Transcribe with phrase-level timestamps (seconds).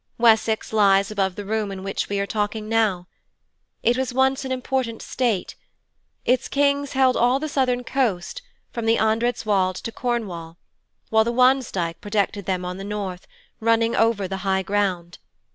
[0.17, 3.07] Wessex lies above the room in which we are talking now.
[3.83, 5.55] It was once an important state.
[6.25, 8.41] Its kings held all the southern coast
[8.71, 10.57] from the Andredswald to Cornwall,
[11.11, 13.27] while the Wansdyke protected them on the north,
[13.59, 15.19] running over the high ground.